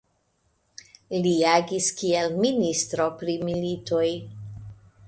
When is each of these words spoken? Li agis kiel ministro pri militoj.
Li 1.25 1.33
agis 1.51 1.91
kiel 2.01 2.35
ministro 2.47 3.09
pri 3.21 3.39
militoj. 3.51 4.09